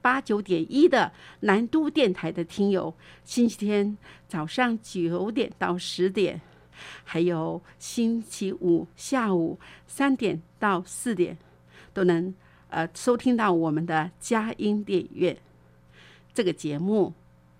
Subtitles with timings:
[0.00, 3.96] 八九点一的南都电台的听友，星期天
[4.26, 6.40] 早上九点到十点，
[7.04, 11.36] 还有星期五下午三点到四点，
[11.92, 12.34] 都能
[12.68, 15.36] 呃收听到我们的佳音电影院
[16.32, 17.12] 这个节目。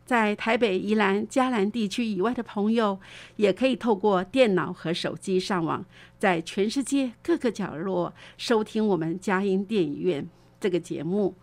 [0.07, 2.99] 在台北、宜兰、嘉南地区以外的朋友，
[3.37, 5.85] 也可以透过电脑和手机上网，
[6.19, 10.27] 在全世界各个角落收听我们佳音电影院。
[10.59, 11.37] 这个节目，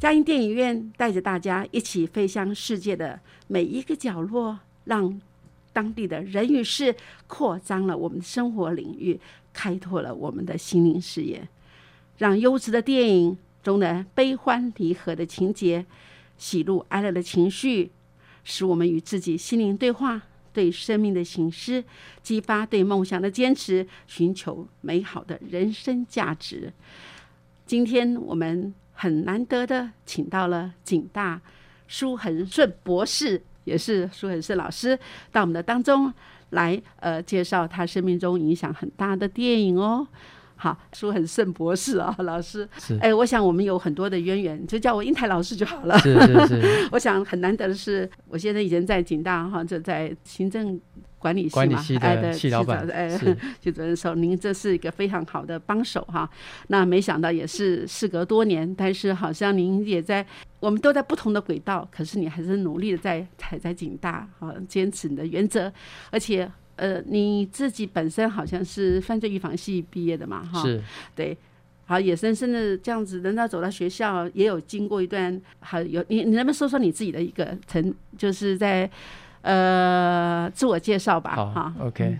[0.00, 5.20] 嘉音电影院带着大家一起飞向世界的每一个角落，让
[5.74, 9.20] 当地的人与事扩张了我们的生活领域，
[9.52, 11.46] 开拓了我们的心灵视野，
[12.16, 15.84] 让优质的电影中的悲欢离合的情节、
[16.38, 17.90] 喜怒哀乐的情绪，
[18.42, 20.22] 使我们与自己心灵对话，
[20.54, 21.84] 对生命的醒思，
[22.22, 26.72] 激发对梦想的坚持，寻求美好的人生价值。
[27.66, 31.40] 今天我们很难得的请到了景大
[31.88, 34.98] 舒恒顺博士，也是舒恒顺老师，
[35.32, 36.12] 到我们的当中
[36.50, 40.06] 来，呃，介绍他生命中影响很大的电影哦。
[40.56, 42.68] 好，舒恒顺博士啊， 老师，
[43.00, 45.98] 哎，我想我们有很多的渊源，就叫我英台老师就好了。
[46.00, 50.78] 是是是， 我想很难得的是，我现在已经在景大哈，就在行政。
[51.20, 53.06] 管理系嘛，哎的系老板，哎，
[53.60, 56.28] 系主任说您这是一个非常好的帮手哈。
[56.68, 60.26] 那没想到也是事隔多年，但是好像您也在，
[60.60, 65.70] 我们都在不同的轨道，可是你还是努力的在踩在景大，哈，坚持你的原则。
[66.10, 70.82] 而且呃，你自己本身好像是犯罪预防系毕业的嘛，哈，是，
[71.14, 71.36] 对，
[71.84, 78.90] 好，也深深的这样子，人家走到学校也有经过一段，好有你，你能不能说说你自己的一个成，就是在。
[79.42, 81.34] 呃，自我介绍吧。
[81.34, 82.18] 好，OK。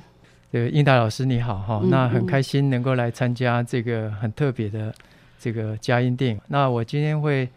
[0.52, 4.92] 这个英达老师你好哈，那很开心能够来参加这个很特别的
[5.38, 6.40] 这个佳音电影。
[6.48, 7.48] 那我今天会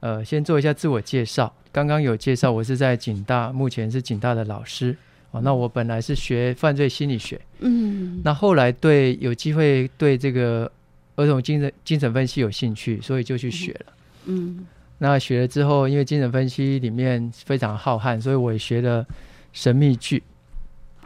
[0.00, 1.50] 呃先做一下自我介绍。
[1.72, 4.94] 刚刚有介绍，我是在警大，目前是警大的老师。
[5.30, 10.70] 哦，那我本来是学犯罪心理学，嗯，那后来对有机会对这个
[11.16, 13.92] 儿童精神精神分析有兴趣，所以就去学了，
[14.26, 14.66] 嗯。
[14.98, 19.04] 那学了之后，因为精神分析里面非常浩瀚，所以我也学了
[19.52, 20.22] 神秘剧。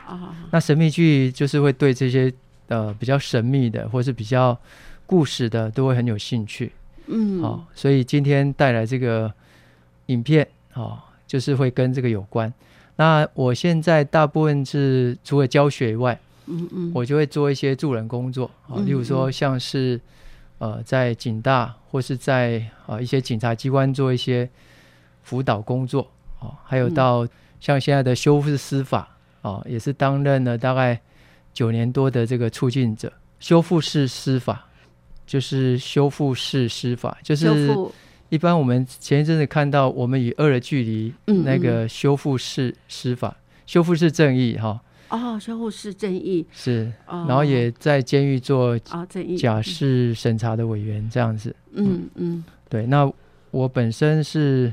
[0.06, 2.32] 啊，那神秘剧就是会对这些
[2.69, 4.56] 呃比较神秘的，或是比较
[5.06, 6.71] 故事的，都会很有兴趣。
[7.06, 9.32] 嗯，好，所以今天带来这个
[10.06, 12.53] 影片，哦，就是会跟这个有关。
[12.97, 19.99] 那我现在大部分是除了教学以外，嗯嗯，我就会做一些助人工作，啊，例如说像是。
[20.58, 24.48] 呃，在警大或是在呃一些警察机关做一些
[25.22, 26.10] 辅导工作
[26.41, 27.26] 哦，还有到
[27.60, 31.00] 像现在的修复司法哦，也是担任了大概
[31.54, 33.12] 九年多的这个促进者。
[33.38, 34.66] 修复式司法
[35.25, 37.72] 就是修复式司法，就是
[38.31, 41.14] 一般我们前一阵子看到我们与恶的距离
[41.44, 44.69] 那个修复式司法，修复式正义哈。
[44.69, 44.81] 哦，
[45.40, 51.55] 修护士正义是，然后也在监狱做啊正义假释审查的委员这样子。
[51.72, 52.87] 嗯嗯，对。
[52.87, 53.10] 那
[53.50, 54.72] 我本身是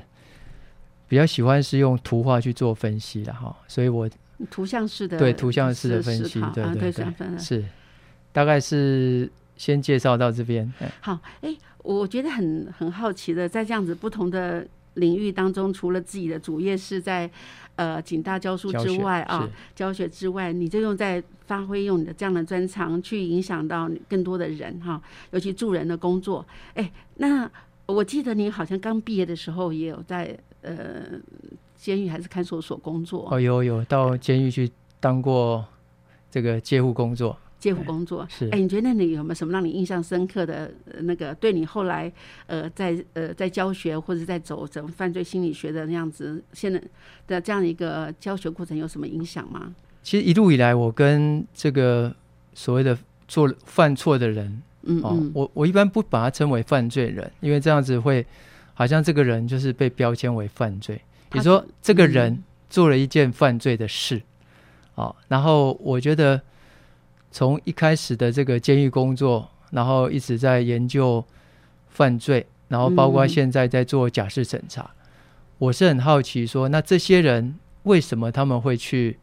[1.08, 4.10] 比较喜欢是用图画去做分析的哈，所以我
[4.50, 7.64] 图像式的对图像式的分析，对对对，是。
[8.34, 10.70] 大概是先介绍到这边。
[11.00, 17.32] 好，哎，我觉得很很好奇的，在这样子不同的领域当中，除了自己的主业是在
[17.75, 25.01] 呃警大教书之外啊是，教学之外，你就用在发挥用你的这样的专长去影响到更多的人哈，
[25.31, 26.45] 尤其助人的工作。
[26.74, 27.50] 哎，那
[27.86, 31.04] 我记得你好像刚毕业的时候也有在呃
[31.75, 35.63] 监狱还是看守所工作，哦，有有到监狱去当过
[36.31, 38.28] 这个戒护工作，介护工作。
[38.30, 42.12] 是哎，你觉得你有没有什么让你印象深刻的呃那个，对你后来
[42.46, 46.80] 呃在呃在教学或者在走整犯罪心理学的那样子，现在
[47.26, 49.74] 的这样一个教学过程有什么影响吗？
[50.04, 52.16] 其实一路以来，我跟这个
[52.54, 52.96] 所谓的
[53.28, 58.24] 做犯错的人哦，嗯哦，我我一般不把他称为犯罪人，因为这样子会
[58.76, 61.02] 好像这个人就是被标签为犯罪。
[61.32, 64.22] 他你说这个人嗯做了一件犯罪的事，
[64.94, 66.40] 哦，然后我觉得
[67.36, 71.22] 从一开始的这个监狱工作，然后一直在研究
[71.90, 74.90] 犯罪，然后包括嗯现在在做假释审查，
[75.58, 77.54] 我是很好奇说，那这些人
[77.84, 79.20] 为什么他们会去，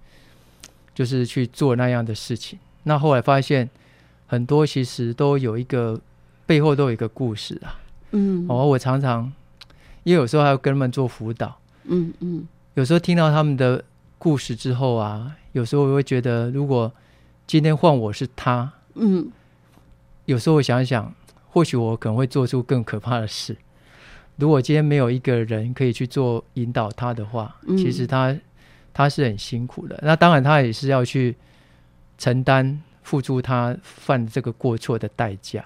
[0.94, 2.58] 就是去做那样的事情？
[2.82, 3.70] 那后来发现
[4.26, 5.98] 很多其实都有一个
[6.44, 7.80] 背后都有一个故事啊。
[8.10, 9.32] 嗯哦，我常常
[10.02, 11.58] 因为有时候还要跟他们做辅导。
[11.84, 13.82] 嗯嗯有时候听到他们的
[14.18, 16.92] 故事之后啊，有时候我会觉得，如果
[17.46, 19.30] 今天换我是他，嗯
[20.24, 21.12] 有时候我想想，
[21.48, 23.56] 或许我可能会做出更可怕的事。
[24.36, 28.34] 如果今天没有一个人可以去做引导他的话，嗯其实他
[28.94, 29.98] 他是很辛苦的。
[30.02, 31.36] 那当然，他也是要去
[32.16, 35.64] 承担、付出他犯这个过错的代价。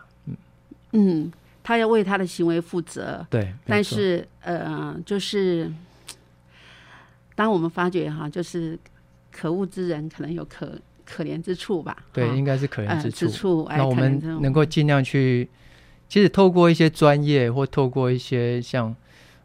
[0.92, 1.30] 嗯，
[1.62, 5.70] 他要为他的行为负责，对，但是呃，就是
[7.34, 8.78] 当我们发觉哈，就是
[9.30, 13.66] 可恶之人可能有可可怜之处吧，对，哈应该是可怜呃之处。
[13.70, 15.48] 那我们能够尽量去，
[16.08, 18.94] 其实透过一些专业，或透过一些像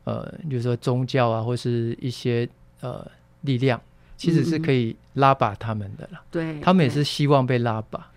[0.04, 2.50] 呃，比如说宗教啊，或是一些
[2.82, 3.06] 呃
[3.42, 3.80] 力量，
[4.18, 6.22] 其实是嗯嗯可以拉拔他们的啦。
[6.32, 8.08] 对，对他们也是希望被拉拔。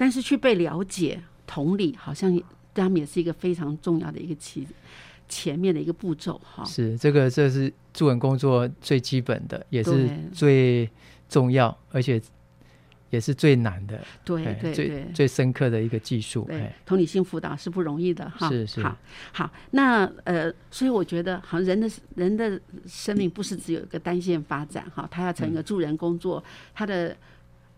[0.00, 4.64] 但是去被了解、同理，好像对他们也是一个非常重要的一个起
[5.28, 6.64] 前面的一个步骤哈。
[6.64, 10.88] 是这个，这是助人工作最基本的，也是最
[11.28, 12.22] 重要，而且
[13.10, 16.44] 也是最难的，对对对最深刻的一个技术。
[16.44, 18.48] 对哎，，同理心辅导是不容易的哈。
[18.48, 18.96] 是是好，
[19.32, 26.42] 好，那呃，所以我觉得，好像人的人的生命不是只有一个单线发展哈，他要成一嗯个助人工作，
[26.74, 27.16] 他的。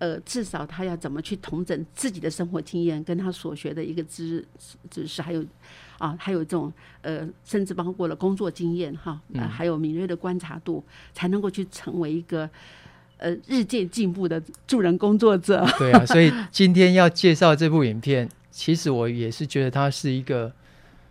[0.00, 4.42] 呃，至少他要怎么去统整自己的生活经验，跟他所学的一个知
[4.88, 5.44] 知识，还有
[5.98, 6.72] 啊，还有这种
[7.02, 12.48] 呃，甚至包括了工作经验哈，还有敏锐的观察度，才能够去成为一个
[13.20, 15.64] 呃日渐进步的助人工作者。
[15.78, 20.52] 对啊，所以今天要介绍这部影片，其实我也是觉得它是一个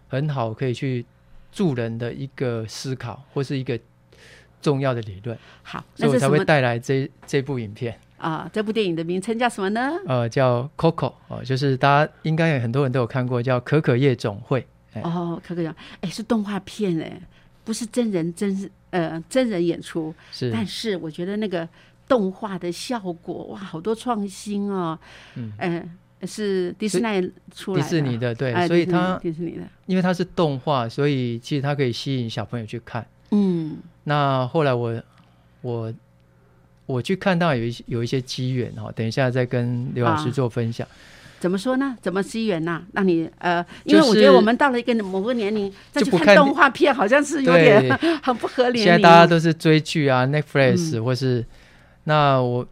[0.09, 1.05] 很好可以去
[1.51, 3.79] 助人的一个思考，或是一个
[4.61, 8.49] 重要的理论，好，所以我才会带来这这部影片，啊？
[8.51, 9.91] 这部电影的名称叫什么呢？
[10.05, 14.67] 呃，叫 Coco 哦，就是大家应该有很多人都有看过，叫可可夜总会。
[14.93, 17.21] 哎哦，可可夜，哎，是动画片哎，
[17.63, 21.67] 不是真人真呃真人演出，是，但是我觉得那个
[22.09, 24.99] 动画的效果哇，好多创新哦，
[25.35, 25.89] 嗯，嗯、
[26.23, 33.05] 是迪士尼出来迪士尼的对，所以它迪士尼的，因为它是动画，所以其实它可以吸引小朋友去看。
[33.31, 35.01] 嗯那后来我
[35.61, 35.93] 我
[36.87, 40.87] 我去看到有一些有一些机缘哈，等一下再跟刘老师啊做分享。
[41.39, 41.95] 怎么说呢？
[42.01, 42.81] 怎么机缘呐？
[42.91, 47.89] 让你呃，因为我觉得我们到了一个某个年龄再去看动画片，好像是有点
[48.21, 48.79] 很不合理。
[48.79, 51.45] 现在大家都是追剧啊，Netflix、嗯或是
[52.09, 52.67] 那我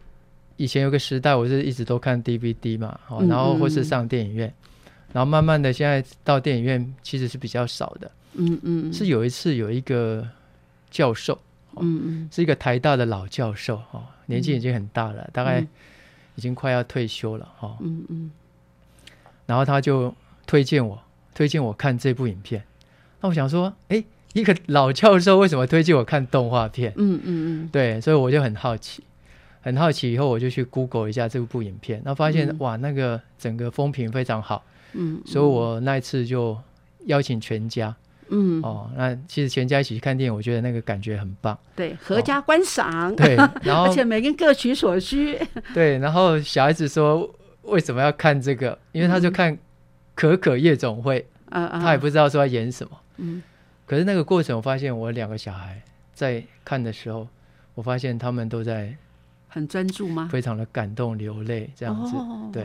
[0.56, 4.52] 以前有个时代，我是一直都看 DVD 嘛，然后或是上电影院，
[5.12, 8.10] 然后慢慢的现在到电影院其实是比较少的。
[8.32, 10.26] 嗯嗯是有一次有一个
[10.90, 11.38] 教授，
[11.76, 15.68] 嗯嗯是一个台大的老教授哦，年纪已经很大了，大概嗯
[16.34, 17.76] 已经快要退休了哦。
[17.80, 18.30] 嗯嗯
[19.46, 20.12] 然后他就
[20.48, 21.00] 推荐我，
[21.32, 22.64] 推荐我看这部影片。
[23.20, 24.02] 那我想说，哎，
[24.32, 26.92] 一个老教授为什么推荐我看动画片？
[26.96, 29.04] 嗯嗯嗯对，所以我就很好奇，
[29.68, 30.12] 很好奇。
[30.12, 36.58] 以后我就去 Google 一下这部影片，然后发现、嗯哇，那个整个风评非常好，嗯，所以我那一次就
[37.06, 37.94] 邀请全家
[38.28, 38.90] 嗯哦。
[38.96, 41.56] 那其实全家一起去看电影，我觉得那个感觉很棒。
[41.76, 45.38] 对合家观赏， 对，然后而且每个人各取所需。
[45.74, 47.32] 对，然后小孩子说
[47.62, 48.78] 为什么要看这个？
[48.92, 49.54] 因为他就看
[50.14, 51.20] 《可可夜总会》
[51.50, 52.98] 嗯，他也不知道说要演什么。
[53.18, 53.42] 嗯
[53.86, 55.80] 可是那个过程，我发现我两个小孩
[56.12, 57.26] 在看的时候，
[57.74, 58.94] 我发现他们都在
[59.48, 60.28] 很专注吗？
[60.30, 62.14] 非常的感动流泪这样子。
[62.16, 62.64] 哦，对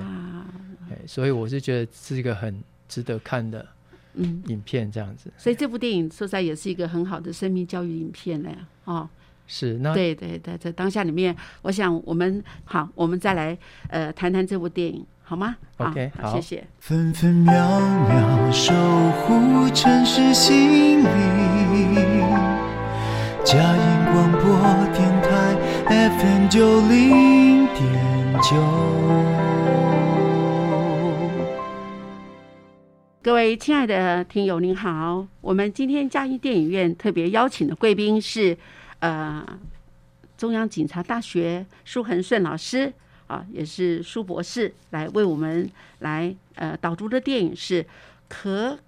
[1.08, 3.66] 所以我是觉得是一个很值得看的
[4.13, 5.32] 嗯，影片这样子。
[5.38, 9.10] 所以这部电影说实在也是一个很好的生命教育影片嘞，哦，
[9.48, 13.58] 是那对对对，在当下里面，我想我们好，我们再来
[13.90, 16.68] 呃谈谈这部电影好吗 OK，好，好谢谢。
[16.80, 18.74] 分分秒秒守
[19.22, 21.08] 护城市心灵。
[23.44, 24.42] 佳音广播
[24.94, 25.23] 电台
[25.93, 28.57] FM 九零点九。
[33.21, 35.27] 各位亲爱的听友，您好！
[35.39, 38.57] 我们今天嘉义电影院特别邀请的贵宾是
[39.01, 39.45] 呃
[40.35, 42.91] 中央警察大学舒恒顺老师
[43.27, 45.69] 啊，也是舒博士，来为我们
[46.00, 47.85] 来呃导读的电影是
[48.27, 48.79] 可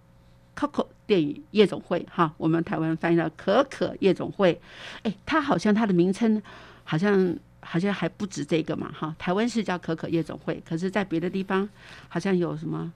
[0.58, 4.60] Coco 电影夜总会哈，我们台湾翻译了可可夜总会。
[5.04, 6.42] 哎，它好像它的名称
[6.86, 11.68] 好像好像还不止这个嘛哈，台湾是叫可可夜总会，可是在别的地方
[12.08, 12.94] 好像有什么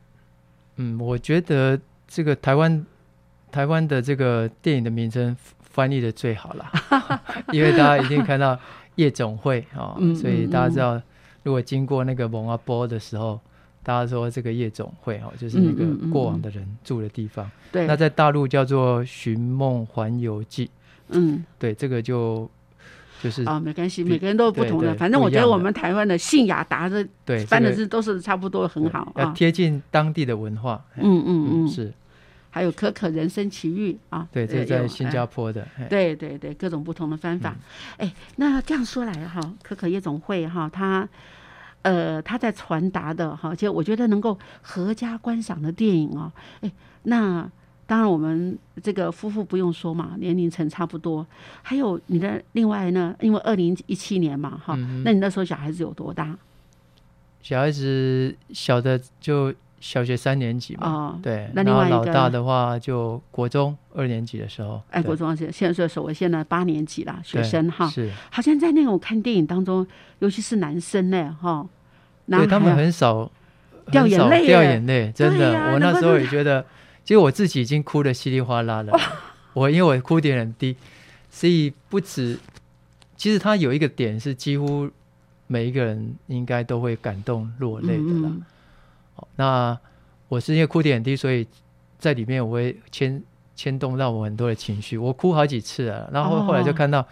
[0.78, 1.78] 嗯，我觉得
[2.08, 2.86] 这个台湾
[3.52, 6.72] 台湾的这个电影的名称翻译的最好了，
[7.52, 8.58] 因为大家一定看到
[8.96, 11.02] 夜总会啊、所以大家嗯知道，
[11.44, 13.40] 如果经过那个蒙阿波的时候，
[13.82, 17.50] 大家说这个夜总会哦，就是那个过往的人住的地方。
[17.72, 17.88] 对？
[17.88, 20.66] 那在大陆叫做《寻梦环游记》，
[21.10, 21.44] 嗯。
[21.58, 22.50] 对，这个就
[23.22, 24.94] 就是、啊、没关系，每个人都有不同的。
[24.96, 29.24] 反正我觉得我们台湾的信雅达的对翻的这个字都是差不多很好啊。
[29.24, 30.84] 要贴近当地的文化。
[30.96, 31.94] 嗯嗯嗯，是
[32.50, 35.68] 还有可可人生奇遇啊，对，这在新哎加坡的。
[35.90, 37.56] 对对对，各种不同的方法。
[37.98, 41.08] 哎、那这样说来哈，可可夜总会哈，它
[41.84, 46.72] 呃，它在传达的哈，就我觉得能够合家观赏的电影哦，哎，
[47.04, 47.50] 那
[47.90, 51.26] 当然我们这个夫妇不用说嘛，年龄层差不多。
[51.64, 56.38] 还有你的另外呢，因为二零一七年嘛哈，嗯那你那时候小孩子有多大？
[57.42, 69.88] 小孩子小的就小学三年级嘛，哦，对，那另外老大的话就国中二年级的时候，爱对国中学现在所谓现在八年级啦，学生哈，是，好像在那种看电影当中，
[70.20, 71.66] 尤其是男生呢哈，
[72.26, 73.32] 男对他们很少
[73.90, 76.64] 掉眼泪掉眼泪，真的，我那时候也觉得，
[77.10, 78.96] 其实我自己已经哭得稀里哗啦了，
[79.54, 80.76] 我因为我哭点很低，
[81.32, 82.38] 所以不止，
[83.18, 84.88] 其实他有一个点是几乎
[85.48, 88.32] 每一个人应该都会感动落泪的啦。
[89.38, 89.80] 那
[90.28, 91.48] 我是因为哭点很低，所以
[91.98, 93.20] 在里面我会牵
[93.56, 96.08] 牵动到我很多的情绪，我哭好几次了。
[96.14, 97.04] 然后后后来就哦看到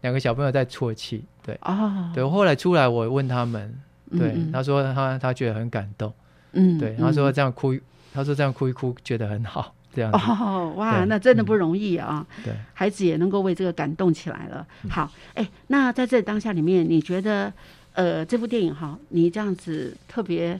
[0.00, 2.24] 两个小朋友在啜泣，对啊，对。
[2.24, 3.72] 我后来出来，我问他们，
[4.10, 6.12] 对，嗯他说他他觉得很感动，
[6.54, 7.72] 嗯，对，嗯他说这样哭，
[8.14, 12.24] 他说这样哭一哭觉得很好，这样子，哦，哇，那真的不嗯容易啊！
[12.44, 12.54] 对。
[12.72, 14.64] 孩子也能够为这个感动起来了。
[14.84, 17.52] 嗯好，哎，那在这当下里面，你觉得
[17.92, 20.58] 呃这部电影哈，你这样子特别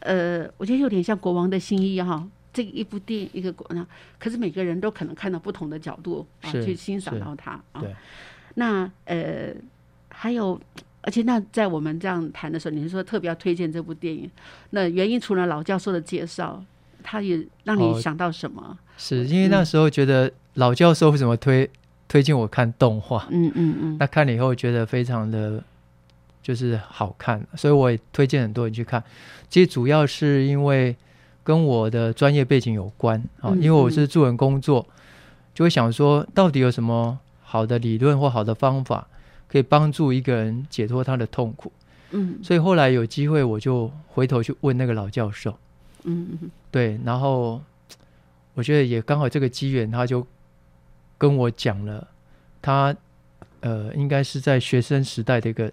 [0.00, 2.24] 呃，我觉得有点像国王的新衣哈。
[2.52, 3.86] 这一部电影一个国呢，
[4.18, 7.80] 可是每个人都可能看到不同的角度啊，去欣赏到它啊。
[7.80, 7.94] 对，
[8.54, 9.54] 那呃
[10.10, 10.60] 还有，
[11.02, 14.30] 而且那在我们这样谈的时候，你是说特别要推荐这部电影，
[14.70, 16.62] 那原因除了老教授的介绍，
[17.02, 18.78] 他也让你哦想到什么？
[18.96, 21.68] 是因为那时候觉得老教授为什么推
[22.08, 25.62] 推荐我看动画，嗯嗯嗯，那看了以后觉得非常的
[26.42, 29.02] 就是好看，所以我也推荐很多人去看。
[29.48, 30.94] 其实主要是因为
[31.42, 34.86] 跟我的专业背景有关啊，嗯因为我是助人工作，
[35.52, 39.08] 就会想说到底有什么好的理论或好的方法
[39.52, 41.70] 可以帮助一个人解脱他的痛苦。
[42.14, 45.58] 嗯所以后来有机会，我就回头去问那个老教授，
[46.04, 47.62] 嗯嗯对，然后
[48.54, 50.26] 我觉得也刚好这个机缘，他就
[51.18, 52.08] 跟我讲了，
[52.62, 52.94] 他
[53.60, 55.70] 呃应该是在学生时代的一个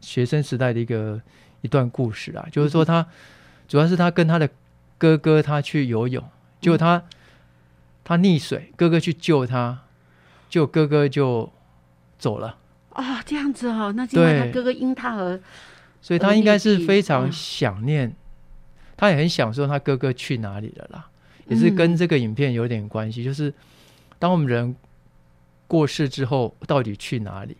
[0.00, 1.20] 学生时代的一个
[1.60, 3.06] 一段故事啊，就是说他
[3.66, 4.48] 主要是他跟他的
[4.96, 6.22] 哥哥他去游泳，
[6.60, 7.04] 结果他
[8.04, 9.80] 他溺水，哥哥去救他，
[10.50, 11.50] 就哥哥就
[12.18, 12.56] 走了。
[12.98, 15.40] 哦，这样子哦，那今晚他哥哥因他而
[16.02, 18.12] 所以他应该是非常想念，
[18.96, 21.08] 他也很享受他哥哥去哪里了啦，
[21.46, 23.22] 也是跟嗯这个影片有点关系。
[23.22, 23.54] 就是
[24.18, 24.74] 当我们人
[25.68, 27.56] 过世之后，到底去哪里？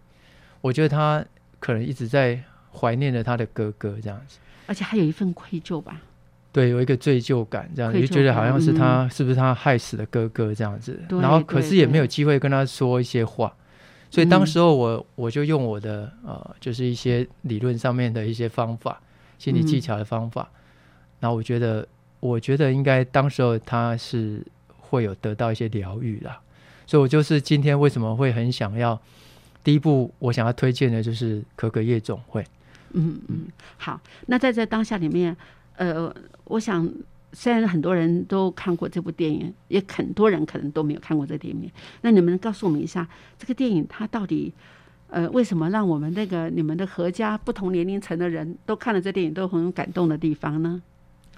[0.60, 1.24] 我觉得他
[1.60, 2.42] 可能一直在
[2.72, 6.00] 怀念着他的哥哥这样子，而且还有一份愧疚吧。
[6.50, 13.54] 对，有一个罪疚感，这样子就觉得好像是感他、是不是他害死了哥哥这样子，然后可是也没有机会跟他说一些话。
[14.10, 14.46] 所以当嗯。
[14.46, 19.00] 时候我我就用我的呃，就是一些理论上面的一些方法，
[19.38, 19.80] 心理技嗯。
[19.80, 20.48] 巧的方法，
[21.20, 21.86] 然后我觉得
[22.20, 24.44] 我觉得应该当时候他是
[24.78, 26.40] 会有得到一些疗愈啦，
[26.86, 28.98] 所以我就是今天为什么会很想要
[29.62, 32.42] 第一步我想要推荐的就是可可夜总会，
[32.92, 33.46] 嗯嗯，
[33.76, 34.00] 好。
[34.26, 35.36] 那在这当下里面，
[35.76, 36.12] 呃，
[36.44, 36.88] 我想
[37.32, 41.70] 虽然很多人都看过这部电影，也很多人可能都没有看过这个电影。
[42.00, 43.06] 那你们告诉我们一下，
[43.38, 44.52] 这个电影它到底
[45.08, 50.82] 呃为什么让我们那个你们的合家不同年龄层的人都看了这电影都很有感动的地方呢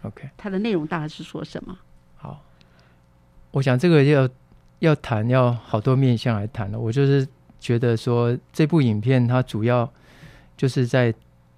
[0.03, 1.77] ？OK，它的内容大概是说什么？
[2.17, 2.43] 好，
[3.51, 4.29] 我想这个要
[4.79, 6.79] 要谈要好多面向来谈了。
[6.79, 7.27] 我就是
[7.59, 9.93] 觉得说这部影片它主要
[10.57, 11.13] 就是在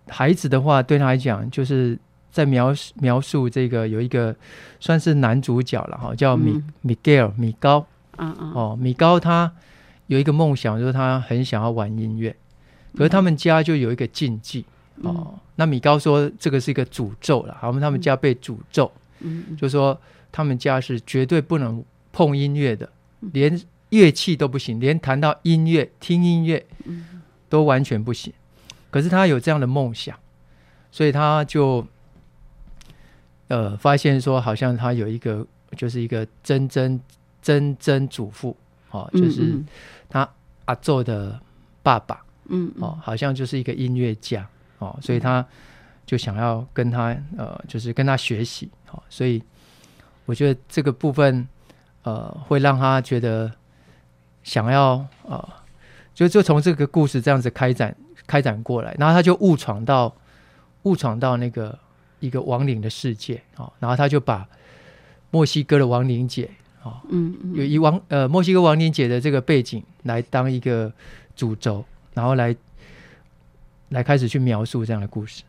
[0.08, 1.98] 孩子的话，对他来讲就是
[2.32, 4.34] 在描述描述这个有一个
[4.80, 6.64] 算是男主角了哈，叫米、嗯。
[6.80, 7.86] 米盖尔米高
[8.16, 9.52] 啊啊哦，米高他
[10.06, 12.34] 有一个梦想，就是他很想要玩音乐，
[12.96, 14.64] 可是他们家就有一个禁忌。
[15.02, 18.90] 哦，那米高说这个是一个诅咒了，他们他们家被诅咒，
[19.58, 19.98] 就说
[20.32, 22.88] 他们家是绝对不能碰音乐的，
[23.32, 23.60] 连
[23.90, 27.22] 乐器都不行，连谈到音乐、听音乐嗯。
[27.48, 28.32] 都完全不行。
[28.90, 30.18] 可是他有这样的梦想，
[30.90, 31.86] 所以他就
[33.52, 36.98] 呃发现说，好像他有一个就是一个曾曾
[37.42, 38.56] 曾曾祖父
[38.90, 39.66] 哦，就是嗯
[40.08, 40.26] 他
[40.64, 41.38] 阿宙的
[41.82, 42.24] 爸爸。
[42.48, 44.46] 嗯嗯哦，好像就是一个音乐家
[44.78, 45.46] 哦，所以他
[46.04, 49.40] 就想要跟他呃，就是跟他学习哦，所以
[50.26, 51.46] 我觉得这个部分
[52.02, 53.50] 呃，会让他觉得
[54.42, 55.48] 想要呃，
[56.12, 57.94] 就就从这个故事这样子开展
[58.26, 60.14] 开展过来，然后他就误闯到
[60.82, 61.78] 误闯到那个
[62.22, 64.48] 一个亡灵的世界哦，然后他就把
[65.30, 66.48] 墨西哥的亡灵节
[66.82, 67.54] 哦，嗯嗯。
[67.56, 70.90] 有以亡呃墨西哥亡灵节的这个背景来当一个
[71.34, 72.54] 主轴，然后来
[73.88, 75.42] 来开始去描述这样的故事。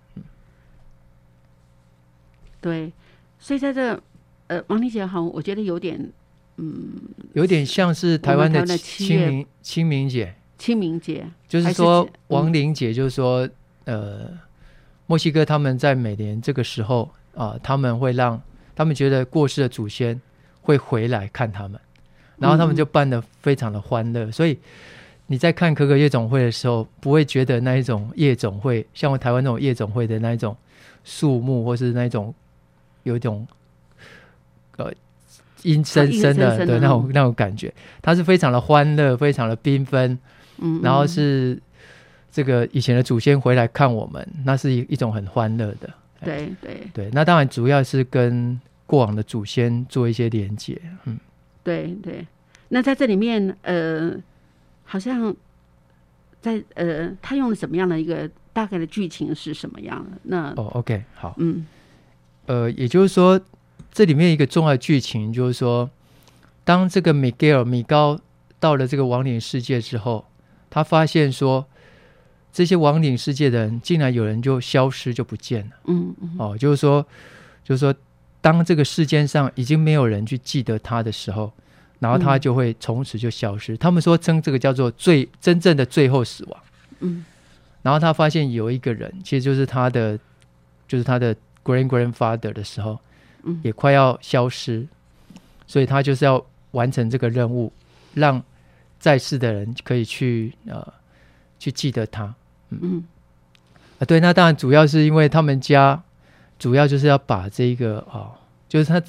[2.59, 2.91] 对，
[3.39, 4.01] 所以在这
[4.47, 6.11] 呃王丽姐好，我觉得有点
[6.57, 6.93] 嗯
[7.33, 13.47] 有点像是台湾的清明清明节，清明节，就是说亡灵节，就是说
[13.83, 14.29] 呃
[15.05, 18.41] 墨西哥他们在每年这个时候啊、他们会让
[18.75, 20.19] 他们觉得过世的祖先
[20.61, 21.79] 会回来看他们，
[22.37, 24.57] 然后他们嗯就办得非常的欢乐，所以。
[25.25, 30.55] 你在看可可夜总会的时候，不会觉得那一种夜总会，像我台湾那种夜总会的那一种
[31.05, 32.35] 肃穆，或是那一种
[33.03, 33.47] 有一种
[34.75, 34.91] 呃
[35.63, 40.19] 阴森森的的的那种那种感觉，它是非常的欢乐，非常的缤纷，
[40.57, 41.61] 嗯，然后嗯是
[42.33, 45.87] 这个以前的祖先回来看我们，那是一一种很欢乐的。
[46.25, 50.81] 对对对，那当然主要是跟过往的祖先做一些连接。
[51.03, 51.19] 嗯，
[51.63, 52.25] 对对。
[52.69, 54.15] 那在这里面，呃，
[54.83, 55.35] 好像
[56.41, 60.17] 在呃，他用了什么样的一个大概的剧情是什么样的？
[60.23, 61.67] 那哦，OK，好，嗯
[62.47, 63.39] 呃，也就是说，
[63.91, 65.87] 这里面一个重要的剧情就是说，
[66.63, 68.19] 当这个米格尔米高
[68.59, 70.25] 到了这个亡灵世界之后，
[70.69, 71.67] 他发现说，
[72.53, 75.71] 这些亡灵世界的人竟然有人就消失就不见了。
[75.85, 77.03] 嗯嗯哦，就是说，
[77.63, 77.93] 就是说，
[78.39, 81.51] 当这个世间上已经没有人去记得他的时候，
[81.97, 83.75] 然后他嗯就会从此就消失。
[83.75, 86.59] 他们说称这个叫做最真正的最后死亡。
[86.99, 87.25] 嗯
[87.81, 90.17] 然后他发现有一个人，其实就是他的，
[90.87, 91.35] 就是他的
[91.65, 92.97] grand grandfather 的时候，
[93.43, 94.87] 嗯也快要消失，
[95.65, 97.73] 所以他就是要完成这个任务，
[98.13, 98.41] 让
[98.99, 100.93] 在世的人可以去呃
[101.59, 102.33] 去记得他。
[102.81, 103.03] 嗯
[103.99, 106.01] 啊，对，那当然主要是因为他们家
[106.57, 108.31] 主要就是要把这个哦，
[108.67, 109.01] 就是他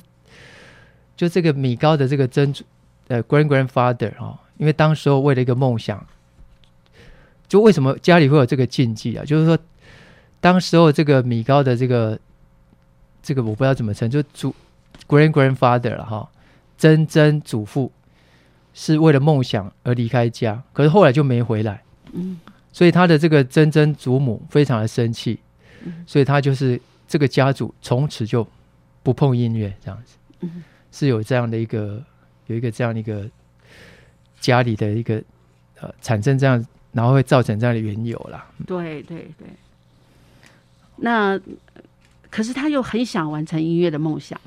[1.17, 2.65] 就这个米高的这个曾祖
[3.09, 6.05] 呃 grand grandfather 哦，因为当时候为了一个梦想，
[7.49, 9.25] 就为什么家里会有这个禁忌啊？
[9.25, 9.59] 就是说，
[10.41, 12.19] 当时候这个米高的这个
[13.23, 14.55] 这个我不知道怎么称，就祖
[15.09, 16.29] grand grandfather 了哈，
[16.77, 17.91] 曾曾祖父
[18.75, 21.83] 是为了梦想而离开家，可是后来就没回来。
[22.13, 22.39] 嗯
[22.75, 25.39] 所以他的这个曾曾祖母非常的生气，
[25.85, 28.45] 嗯所以他就是这个家族从此就
[29.05, 32.03] 不碰音乐，这样子嗯是有这样的一个
[32.49, 33.31] 有一个这样的一个
[34.41, 35.23] 家里的一个
[35.81, 38.45] 呃产生这样，然后会造成这样的缘由啦。
[38.67, 39.47] 对对对。
[40.97, 41.41] 那
[42.29, 44.41] 可是他又很想完成音乐的梦想，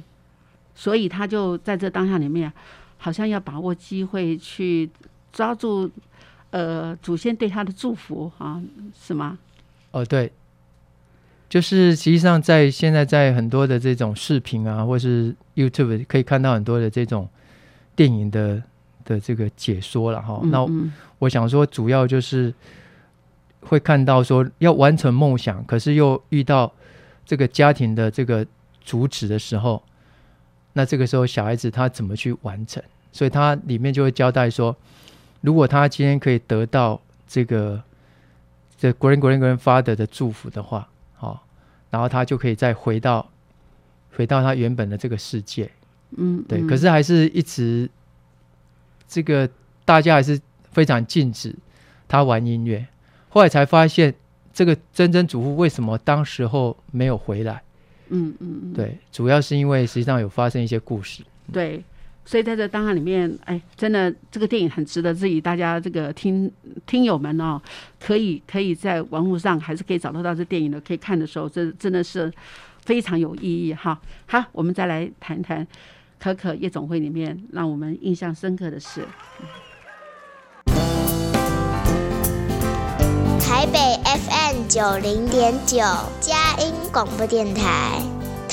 [0.75, 2.51] 所以他就在这当下里面，
[2.97, 4.89] 好像要把握机会去
[5.31, 5.89] 抓住
[6.51, 8.61] 呃祖先对他的祝福啊，
[8.99, 9.37] 是吗？
[9.91, 10.31] 哦，对，
[11.49, 17.27] 就是实际上在现在在很多的这种视频啊，或是 YouTube 可以看到很多的这种
[17.95, 18.61] 电影的
[19.05, 20.39] 的这个解说了哈。
[20.45, 22.53] 那嗯我想说，主要就是
[23.61, 26.71] 会看到说要完成梦想，可是又遇到
[27.25, 28.45] 这个家庭的这个
[28.81, 29.81] 阻止的时候，
[30.73, 32.83] 那这个时候小孩子他怎么去完成？
[33.11, 34.75] 所以他里面就会交代说，
[35.47, 37.81] 如果他今天可以得到这个
[38.77, 41.47] 这 grand grand grandfather 的祝福的话，好、
[41.89, 43.25] 然后他就可以再回到
[44.11, 45.71] 回到他原本的这个世界。
[46.17, 47.89] 嗯，对，嗯可是还是一直
[49.07, 49.49] 这个
[49.85, 50.37] 大家还是
[50.73, 51.55] 非常禁止
[52.09, 52.85] 他玩音乐。
[53.29, 54.13] 后来才发现，
[54.53, 57.63] 这个曾曾祖父为什么当时候没有回来？
[58.09, 61.23] 嗯嗯嗯，对，主要是因为实际上有发生一些故事。
[61.53, 61.81] 对，
[62.27, 66.51] 所以在这档案里面，哎，真的这个电影很值得自己大家这个听
[66.85, 67.59] 听友们哦，
[68.01, 72.29] 可以可以在网络上还是可以找得到这电影的，可以看的时候，这真的是
[72.83, 73.97] 非常有意义哈。
[74.25, 75.65] 好，我们再来谈谈
[76.19, 79.07] 《可可夜总会》里面让我们印象深刻的事。
[83.39, 85.77] 台北 FM 九零点九，
[86.19, 88.01] 佳音广播电台；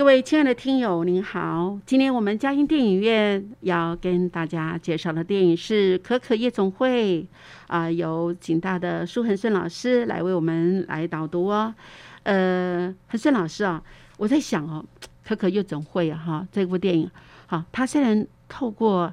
[0.00, 1.78] 各位亲爱的听友，您好！
[1.84, 7.22] 今天我们嘉音电影院要跟大家介绍的电影是《可可夜总会》，
[7.66, 11.74] 啊、由景大的苏恒顺老师来为我们来导读哦。
[12.22, 13.82] 呃，恒顺老师啊，
[14.16, 14.82] 我在想哦，
[15.22, 17.10] 《可可夜总会》啊，哈，这部电影，
[17.46, 19.12] 好，它虽然透过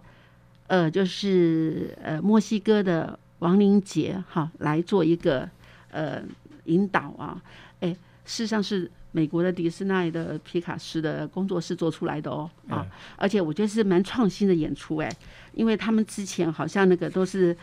[0.67, 5.50] 呃，就是呃墨西哥的亡灵节哈来做一个
[5.91, 6.23] 呃
[6.63, 7.43] 引导啊，
[7.82, 7.89] 哎，
[8.23, 15.10] 事实上是美国的迪士尼的皮卡斯的工作室做出来的哦啊，而且我觉得是蛮创新的演出哎，
[15.53, 17.56] 因为他们之前好像那个都是。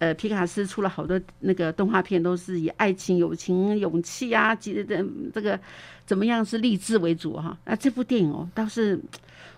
[0.00, 5.56] 呃，皮卡斯出了好多那个动画片，都是以爱情、友情、勇气啊，这的这个
[6.04, 9.00] 怎么样是励志为主哈、那这部电影哦，倒是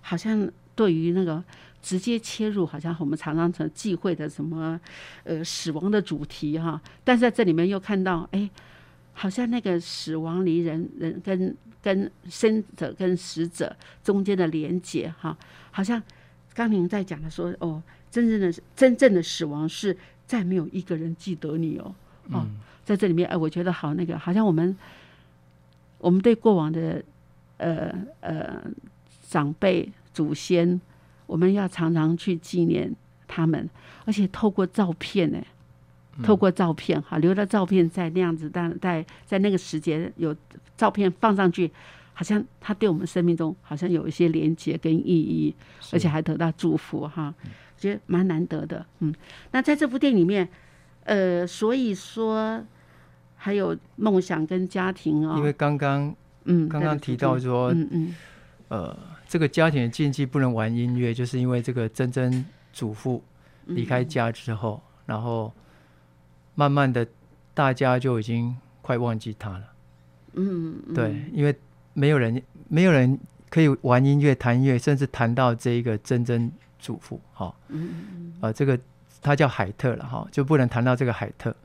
[0.03, 1.43] 好像对于那个
[1.81, 4.79] 直接切入，好像我们常常成忌讳的什么
[5.25, 8.51] 呃死亡的主题哈、但是在这里面又看到，哎，
[9.21, 15.37] 好像那个死亡离人人跟跟生者跟死者中间的连结哈、
[15.71, 16.03] 好像
[16.55, 21.95] 刚您在讲的说哦，真正的真正的死亡是再没有一个人记得你哦，
[22.31, 22.47] 哦，
[22.83, 24.75] 在这里面哎，我觉得好那个，好像我们
[25.99, 27.05] 我们对过往的
[27.59, 28.63] 呃呃
[29.29, 30.81] 长辈祖先，
[31.27, 32.91] 我们要常常去纪念
[33.29, 33.69] 他们，
[34.07, 35.39] 而且透过照片呢。
[36.23, 40.35] 透过照片哈，留了照片在那样子，但在在那个时节有
[40.77, 41.71] 照片放上去，
[42.13, 45.55] 好像他对我们生命中好像有一些连接跟意义，
[45.93, 47.35] 而且还得到祝福哈，
[47.77, 48.85] 觉得蛮难得的。
[49.01, 49.15] 嗯，
[49.53, 50.49] 那在这部电影里面，
[51.05, 52.63] 呃，所以说
[53.37, 58.15] 还有梦想跟家庭哦，因为刚刚嗯，刚刚提到说，嗯嗯。
[58.69, 63.21] 呃，这个家庭的禁忌不能玩音乐，就是因为这个曾曾祖父
[63.67, 65.53] 离开家之后，然后
[66.55, 67.07] 慢慢的
[67.55, 69.65] 大家就已经快忘记他了。
[70.35, 71.55] 嗯，嗯对，因为
[71.93, 78.79] 没有人没有人可以玩音乐、弹音乐，甚至谈到这一个曾曾祖父，哈、嗯呃，这个
[79.21, 81.51] 他叫海特了哈，就不能谈到这个海特。
[81.51, 81.57] 嗯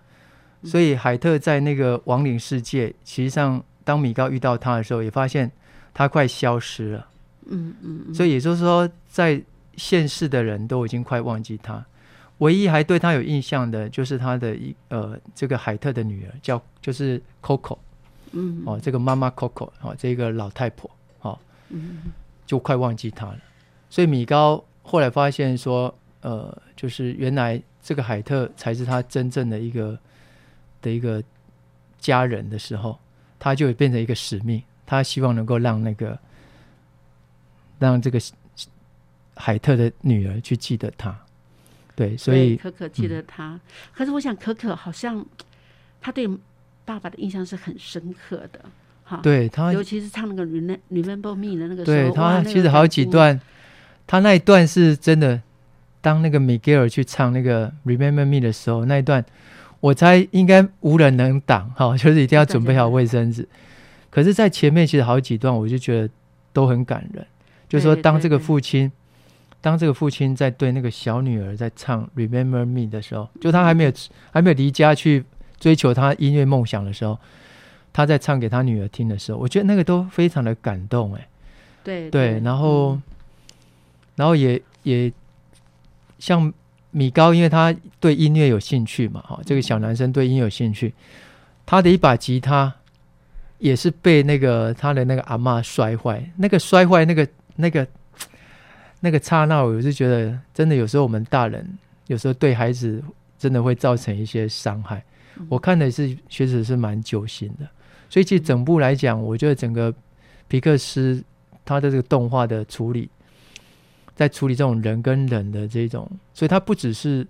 [0.67, 5.51] 所以海特在那个亡灵世界，实际上当米高遇到他的时候，也发现
[5.93, 7.07] 他快消失了。
[7.45, 9.39] 嗯嗯嗯，所以也就是说，在
[9.75, 11.85] 现世的人都已经快忘记他，
[12.39, 17.77] 唯一还对他有印象的，就是他的一呃这个海特的女儿叫就是 Coco
[18.31, 22.11] 嗯哦，这个妈妈 Coco 哦，这个老太婆哦，嗯
[22.45, 23.39] 就快忘记他了。
[23.89, 29.97] 所以米高后来发现说，呃，就是原来这个海特才是他真正的一个
[30.81, 31.23] 的一个
[31.97, 32.99] 家人的时候，
[33.39, 36.19] 他就变成一个使命，他希望能够让那个
[37.79, 38.19] 让这个
[39.35, 41.17] 海特的女儿去记得他。
[41.95, 43.59] 对，所以可可记得他，
[43.93, 45.25] 可是我想可可好像
[46.01, 46.27] 他对
[46.83, 48.59] 爸爸的印象是很深刻的，
[49.03, 53.39] 哈，，对他尤其是唱那个 Remem- Remember Me 的那个时候，他其实好，几段，
[54.05, 55.41] 他那一段是真的。
[56.01, 59.25] 当那个米格尔去唱那个《Remember Me》的时候，那一段
[59.79, 63.47] 我猜应该无人能挡哈、就是一定要准备好卫生纸。
[64.11, 66.13] 可是，在前面其实好几段，我就觉得
[66.53, 67.25] 都很感人。
[67.67, 68.91] 就说当这个父亲，
[69.65, 73.91] 当这个父亲在对那个小女儿在唱《Remember Me》的时候，就他还没有
[74.31, 75.25] 还没有离家去
[75.59, 77.17] 追求他音乐梦想的时候，
[77.91, 81.27] 他在唱给他女儿听的时候，我觉得那个都非常的感动哎。
[81.83, 83.03] 对对，然后，嗯。
[84.17, 85.11] 然后也也
[86.19, 86.53] 像
[86.91, 90.93] 米高，因为他对音乐有兴趣嘛，哈，这个小男生对音乐有兴趣，
[91.65, 92.71] 他的一把吉他
[93.57, 97.85] 也是被那个他的那个阿嬷摔坏，那个摔坏那个那个
[98.99, 101.67] 那个刹那，我是觉得真的有时候我们大人
[102.07, 103.03] 有时候对孩子
[103.37, 105.03] 真的会造成一些伤害。
[105.49, 107.67] 我看的是确实是蛮揪心的，
[108.09, 109.93] 所以其实整部来讲，我觉得整个
[110.47, 111.21] 皮克斯
[111.65, 113.09] 他的这个动画的处理，
[114.15, 117.27] 在处理这种人跟人的这种，所以它不只是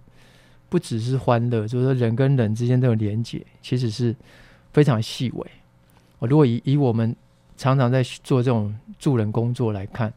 [0.69, 4.15] 不只是欢乐，就是说人跟人之间这种连接，其实是
[4.71, 5.47] 非常细微。
[6.19, 7.15] 我如果以以我们
[7.57, 10.13] 常常在做这种助人工作来看，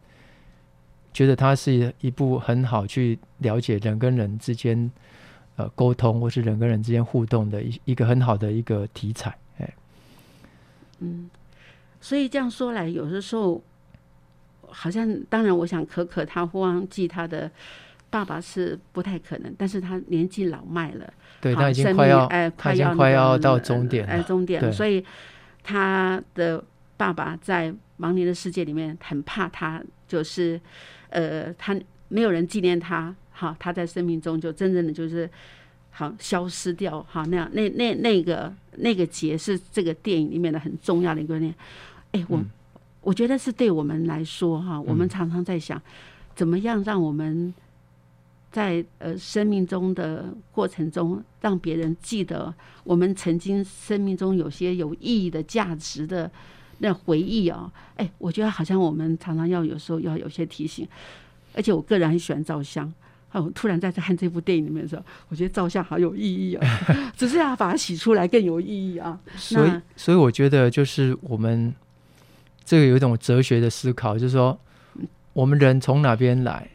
[1.18, 4.90] 觉得它是一部很好去了解人跟人之间。
[5.58, 9.74] 呃，沟通或是人跟人之间互动的一一个很好的一个题材，哎，
[11.00, 11.28] 嗯，
[12.00, 13.60] 所以这样说来，有的时候
[14.68, 17.50] 好像，当然，我想可可他忘记他的
[18.08, 25.04] 爸爸是不太可能，但是他年纪老迈了，对他已经快要哎，快要快要到终点，哎，终点，所以
[25.64, 26.62] 他的
[26.96, 30.60] 爸爸在亡灵的世界里面很怕他，就是
[31.10, 33.14] 呃，他没有人纪念他。
[33.30, 35.30] 好，他在生命中就真正的就是
[35.90, 41.54] 好消失掉，哈，那样那那那个那个节是这个电影里面的很重要的一个念。
[42.10, 42.42] 哎，我
[43.00, 45.80] 我觉得是对我们来说，哈，我们常常在想，
[46.34, 47.54] 怎么样让我们
[48.50, 56.28] 在呃生命中的过程中，让别人记得我们曾经生命中有些有意义的价值的
[56.78, 57.70] 那回忆啊。
[57.96, 60.86] 哎，我觉得好像我们常常要有时候要有些提醒，
[61.54, 62.92] 而且我个人很喜欢照相。
[63.30, 66.80] 哦，突然在看这部电影里面的时候，我觉得照相好有意义啊！
[67.14, 69.20] 只是要把它洗出来更有意义啊。
[69.36, 71.74] 所以，所以我觉得就是我们
[72.64, 74.58] 这个有一种哲学的思考，就是说，
[75.34, 76.66] 我们人从哪边来，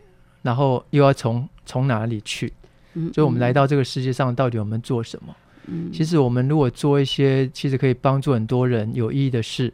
[0.44, 2.54] 然后又要从从哪里去？
[2.94, 5.36] 嗯，就我们来到这个世界上，到底我们做什么？
[5.66, 9.74] 嗯，其实我们如果做一些其实可以帮助很多人有意义的事，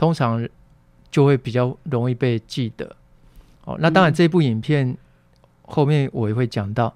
[0.00, 0.48] 通常
[1.10, 2.96] 就会比较容易被记得。
[3.64, 4.96] 哦，那当然这部影片。
[5.72, 6.92] 后面我也会讲到，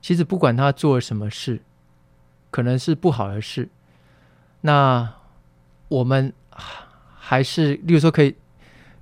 [0.00, 1.60] 其实不管他做了什么事，
[2.50, 3.68] 可能是不好的事，
[4.62, 5.12] 那
[5.88, 8.34] 我们还是，例如说可以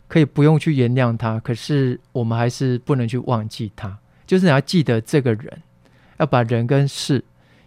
[0.09, 5.63] 可以不用去原谅他，可是我们还是不能去忘记他，就是你要记得这个人，
[6.19, 7.25] 要把人跟事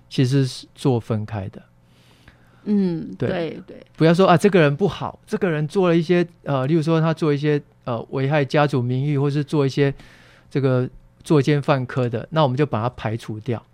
[0.10, 1.64] 其实是做分开的。
[2.66, 9.94] 嗯，对对，不要说啊，这个人不好，这个人做了一些呃，例如说他做一些呃危害家族名誉，或是做一些
[10.50, 10.90] 这个。
[11.26, 13.66] 作奸犯科的，那我们就把它排除掉。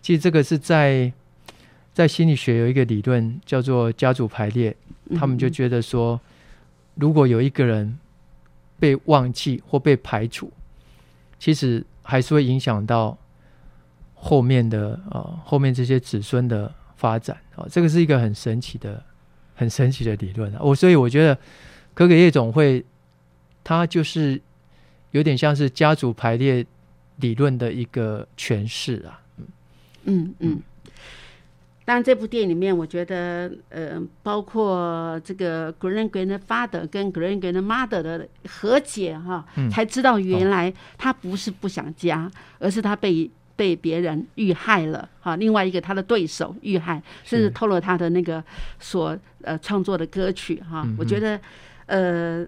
[0.00, 1.12] 其实这个是在
[1.92, 4.74] 在心理学有一个理论叫做家族排列，
[5.14, 6.18] 他们就觉得说，
[6.94, 7.98] 如果有一个人
[8.80, 10.50] 被忘记或被排除，
[11.38, 13.18] 其实还是会影响到
[14.14, 17.66] 后面的呃后面这些子孙的发展啊。
[17.70, 19.02] 这个是一个很神奇的、
[19.54, 20.60] 很神奇的理论啊。
[20.60, 21.34] 我所以我觉得
[21.94, 22.84] 可可夜总会，
[23.62, 24.40] 它就是
[25.12, 26.66] 有点像是家族排列。
[27.20, 29.22] 理论的一个诠释啊，
[30.04, 30.60] 嗯嗯
[31.86, 45.34] 当然，这部电影里面，我觉得呃，包括这个 Green Grandfather 跟 Green Grandmother 的和解哈，才知道原来他不是不想家，而是他被被别人遇害了哈。
[45.36, 48.42] 另外一个他的对手遇害，甚至偷了他的那个
[48.78, 50.86] 所呃创作的歌曲哈。
[50.98, 51.40] 我觉得
[51.86, 52.46] 呃，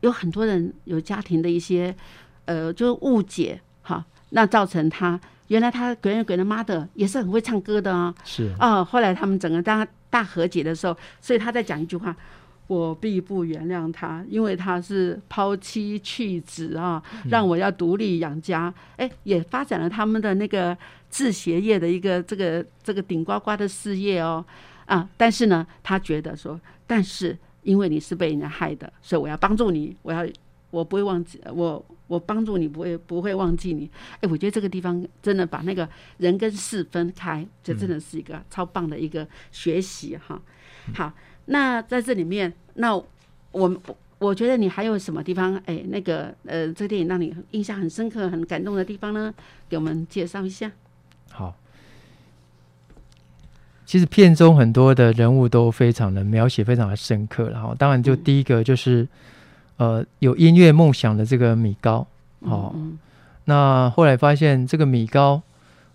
[0.00, 1.94] 有很多人有家庭的一些
[2.44, 4.04] 呃，就是误解哈。
[4.30, 8.84] 那造成他原来他 grandmother 也是很会唱歌的啊，是啊。
[8.84, 12.14] 后来他们整个大大和解的时候，所以他在讲一句话：
[12.68, 18.72] 我必不原谅他，因为他是抛妻弃子啊，让我要独立养家。
[18.96, 20.78] 哎，也发展了他们的那个
[21.10, 24.44] 制鞋业的一个这个这个顶呱呱的事业哦
[24.86, 25.08] 啊。
[25.16, 30.24] 但是呢，他觉得说，但是因为你是被人家害的，所以我要帮助你，我要。
[30.70, 33.90] 我不会忘记我，我帮助你不会不会忘记你。
[34.20, 40.38] 哎，我觉得这个地方真的把那个人跟事分开，这真的是一个超棒的一个学习哈。
[40.92, 41.10] 好，
[41.48, 42.96] 那在这里面，那
[43.52, 43.82] 我
[44.18, 45.54] 我觉得你还有什么地方？
[45.66, 49.32] 哎，那个呃，这个电影让你印象很深刻、很感动的地方呢？
[49.68, 50.70] 给我们介绍一下。
[51.30, 51.54] 好，
[53.84, 57.50] 其实片中很多的人物都非常的描写，非常的深刻。
[57.50, 59.06] 然后，当然就第一个就是。
[59.78, 62.04] 呃，有音乐梦想的这个米高，
[62.40, 62.74] 哦，
[63.44, 65.40] 那后来发现这个米高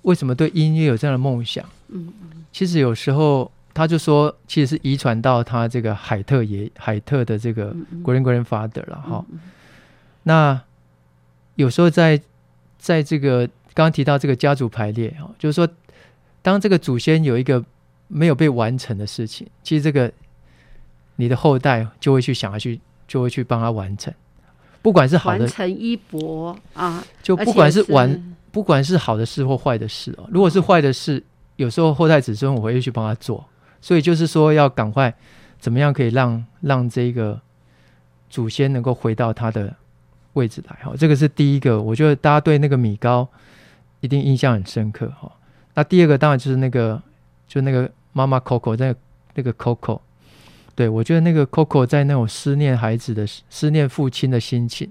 [0.04, 1.66] 为什么对音乐有这样的梦想？
[1.90, 9.26] 嗯嗯，其实有时候他就说，其实是遗传到他这个海特爷海特的这个 Grand Grand Father 了哈。
[10.24, 10.62] 那
[11.56, 12.22] 有时候在
[12.78, 15.68] 在这个刚刚提到这个家族排列哦，就是说，
[16.42, 17.64] 当这个祖先有一个
[18.08, 20.12] 没有被完成的事情，其实这个
[21.16, 22.80] 你的后代就会去想要去。
[23.06, 24.12] 就会去帮他完成，
[24.82, 30.28] 不管是好的，传承衣钵啊，就不管是而且玩，不管是好的事或坏的事哦。
[30.32, 31.22] 如果是坏的事，
[31.58, 33.46] 有时候后代子孙我会去帮他做，
[33.84, 35.14] 所以就是说要赶快
[35.60, 37.42] 怎么样可以让让这个
[38.30, 39.76] 祖先能够回到他的
[40.34, 40.94] 位置来哈。
[40.98, 43.28] 这个是第一个，我觉得大家对那个米糕
[44.00, 45.30] 一定印象很深刻哈。
[45.74, 47.04] 那第二个当然就是那个
[47.46, 48.96] 就那个妈妈 Coco 那
[49.34, 50.00] 那个 Coco，
[50.76, 54.90] 对我觉得那个 Coco 在那种思念孩子的思念父亲的心情，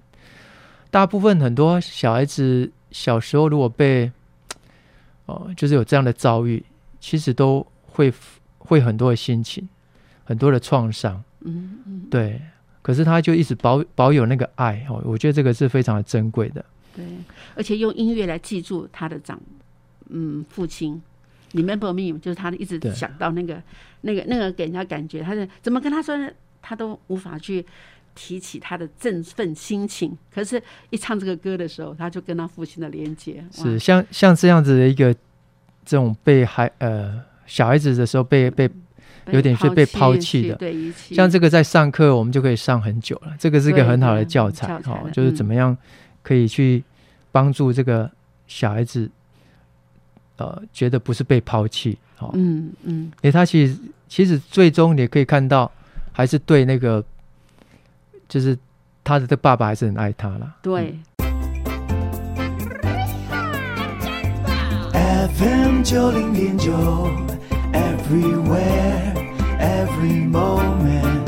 [0.91, 4.13] 大部分很多小孩子小时候如果被
[5.25, 6.63] 哦，就是有这样的遭遇，
[7.01, 8.13] 其实都会
[8.65, 9.69] 会很多的心情，
[10.25, 12.41] 很多的创伤，嗯嗯，对。
[12.81, 16.65] 可是他就一直保保有那个爱哦，我觉得这个是非常的珍贵的。
[16.97, 17.05] 对，
[17.55, 19.41] 而且用音乐来记住他的长，
[20.09, 21.01] 嗯，父亲。
[21.53, 23.63] 里面不密就是他一直想到那个、
[24.01, 26.27] 那个、那个，给人家感觉他是怎么跟他说呢？
[26.63, 27.63] 他都无法去
[28.15, 30.17] 提起他的振奋心情。
[30.35, 35.13] 可是，一唱这个歌的时候，他就跟他父亲的连接是像像这样子的一个
[35.85, 37.23] 这种被孩呃
[37.53, 38.67] 小孩子的时候被被
[39.27, 40.59] 有点是被抛弃的。
[40.95, 45.37] 像这个在上课我们就可以上很久了，这个是一个很好的教材哦就是嗯。
[45.37, 45.77] 怎么样
[46.23, 46.83] 可以去
[47.31, 48.11] 帮助这个
[48.47, 49.11] 小孩子，
[50.39, 53.77] 呃，觉得不是被抛弃，哦，嗯嗯，因为他其实
[54.09, 55.71] 其实最终你可以看到，
[56.11, 57.05] 还是对那个
[58.31, 58.57] 就是
[59.05, 60.57] 他的这爸爸还是很爱他啦。
[60.63, 60.99] 对
[65.37, 66.73] ，FM 九零点九
[68.03, 69.15] ，Everywhere
[69.61, 71.25] Every Moment，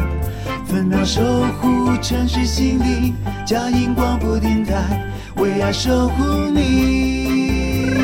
[0.66, 1.22] 分秒守
[1.60, 3.14] 护城市心灵，
[3.46, 7.94] 佳音广播电台为爱守护你。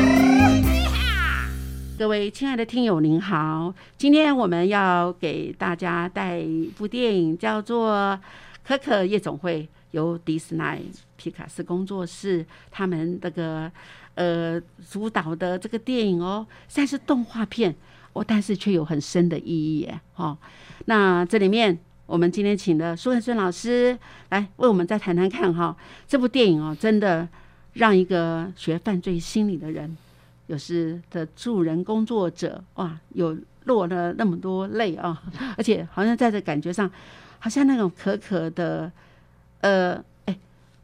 [1.99, 7.93] 各位亲爱的听友，您好，今天我们要给大家带一部电影，叫做
[8.65, 13.71] 《可可夜总会》，由迪士尼皮卡斯工作室他们这个
[14.15, 17.75] 呃主导的这个电影哦，算是动画片
[18.13, 20.37] 我，但是却有很深的意义耶哦。
[20.85, 23.97] 那这里面我们今天请的苏文顺老师
[24.29, 25.75] 来为我们再谈谈看哈、
[26.07, 27.27] 这部电影哦，真的
[27.73, 29.95] 让一个学犯罪心理的人。
[30.47, 35.23] 有时的助人工作者，哇，有落了那么多泪啊，
[35.55, 36.91] 而且好像在这感觉上，
[37.39, 38.91] 好像那种可可的，
[39.61, 40.37] 呃，哎，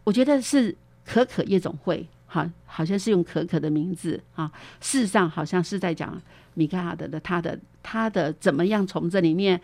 [0.06, 6.18] 我觉得是可可夜总会，好，好像是用可可的名字啊，事实上好像是在讲
[6.58, 9.60] 米盖尔的的他的他的怎么样从这里面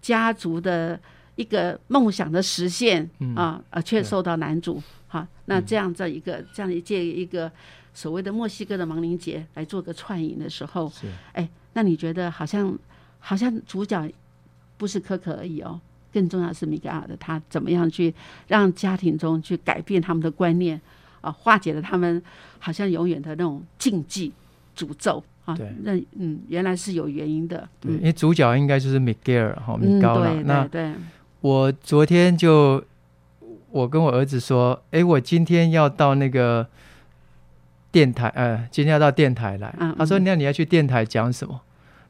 [0.00, 0.98] 家族的
[1.36, 3.34] 一个梦想的实现嗯。
[3.36, 7.52] 啊，呃，却受到男主，好，那这样这一个这样一届一个。
[7.94, 11.08] 所谓的墨西哥的亡灵节来做个串影的时候，是。
[11.32, 12.78] 哎，那你觉得好像
[13.18, 14.08] 好像主角
[14.76, 15.80] 不是可可而已哦，
[16.12, 18.14] 更重要是米格尔的他怎么样去
[18.46, 20.80] 让家庭中去改变他们的观念
[21.20, 22.22] 啊，化解了他们
[22.60, 24.32] 好像永远的那种禁忌
[24.76, 30.34] 诅咒啊对，那嗯原来是有原因的，对，因嗯为主角应该就是米格尔哈，米嗯高了。
[30.42, 30.94] 那对对，
[31.40, 32.84] 我昨天就
[33.70, 36.66] 我跟我儿子说，哎，我今天要到那个
[37.90, 39.74] 电台，呃，今天要到电台来。
[39.80, 41.60] 嗯他说：“嗯那你要去电台讲什么？”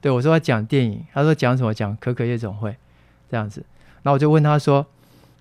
[0.00, 1.72] 对我说：“要讲电影。”他说：“讲什么？
[1.72, 2.76] 讲可可夜总会
[3.30, 3.64] 这样子。”
[4.02, 4.84] 然后我就问他说：“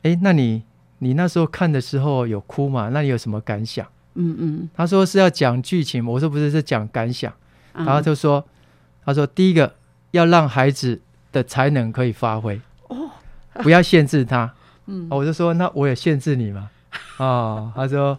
[0.04, 0.62] 哎，那你
[1.00, 2.90] 你那时候看的时候有哭吗？
[2.94, 7.34] 那你有什么感想嗯嗯，？”他说：“是要讲剧情吗？”我说：“不是，是讲感想。”
[7.78, 8.44] 嗯然后就说
[9.06, 9.74] ：“他说第一个
[10.12, 11.00] 要让孩子
[11.32, 13.10] 的才能可以发挥，哦，
[13.56, 14.54] 不要限制他。
[14.90, 16.70] 嗯哦我就说：“那我也限制你嘛？”
[17.20, 18.18] 哦，他说：“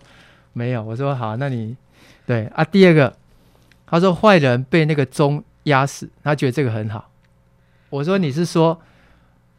[0.52, 1.76] 没有。”我说：“好，那你
[2.26, 3.16] 对啊。”第二个，
[3.86, 7.10] 他说坏人被那个钟压死，他觉得这个很好。
[7.90, 8.80] 我说：“你是说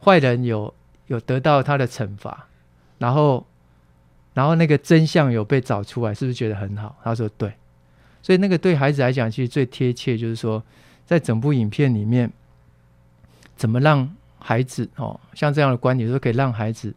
[0.04, 0.74] 坏人有
[1.08, 2.48] 有得到他的惩罚，
[3.00, 3.46] 然后
[4.34, 7.52] 然后那个真相有被找出来，是不是觉得很好？”他说：“对。”
[8.22, 10.64] 所以那个对孩子来讲，其实最贴切就是说，
[11.06, 12.32] 在整部影片里面，
[13.56, 16.94] 怎么让孩子哦，像这样的观点，都可以让孩子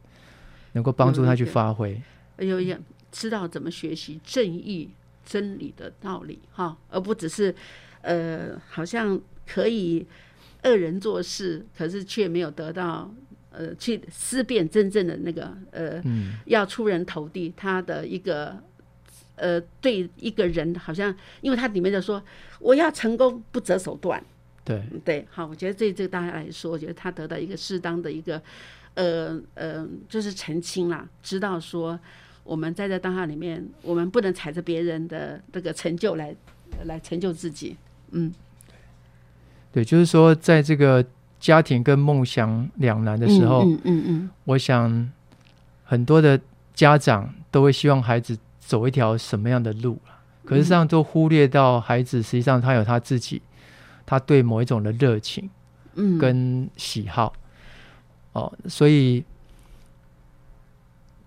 [0.73, 2.01] 能够帮助他去发挥。
[2.39, 2.79] 有也
[3.11, 4.91] 知道怎么学习正义、
[5.25, 7.55] 真理的道理哈，而不只是
[8.01, 10.07] 呃，好像可以
[10.65, 13.13] 恶人做事，可是却没有得到
[13.51, 18.57] 呃去思辨真正的那个呃嗯，要出人头地，他的一个
[19.37, 22.23] 呃对一个人好像，因为他里面就说
[22.61, 24.23] 我要成功不择手段，
[24.65, 28.41] 对，对，好，我觉得对这个大家来说，我觉得他得到一个适当的一个，
[28.95, 31.99] 呃呃，就是澄清啦，知道说
[32.45, 36.35] 我们在这当下里面，我们不能踩着别人的这个成就来
[36.85, 37.77] 来成就自己，
[38.11, 38.33] 嗯。
[39.73, 41.03] 对，就是说，在这个
[41.41, 44.31] 家庭跟梦想两难的时候，嗯嗯嗯。
[44.45, 45.11] 我想
[45.83, 46.39] 很多的
[46.75, 48.37] 家长都会希望孩子
[48.73, 50.01] 走一条什么样的路
[50.47, 53.43] 可是实际上都忽略到孩子实际上他有他自己，
[54.07, 55.51] 他对某一种的热情，
[55.97, 57.35] 嗯，跟喜好，
[58.33, 59.23] 哦，所以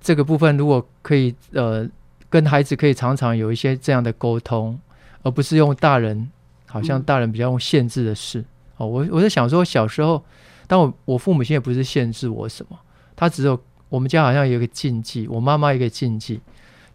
[0.02, 1.88] 这个部分如果可以，呃，
[2.32, 4.80] 跟孩子可以常常有一些这样的沟通，
[5.22, 6.32] 而不是用大人，
[6.66, 8.44] 好像大人比较用限制的事。
[8.78, 10.26] 哦，我我在想说，小时候，
[10.66, 12.80] 但我我父母亲也不是限制我什么，
[13.16, 16.42] 他只有我们家好像有一个禁忌，我妈妈一个禁忌，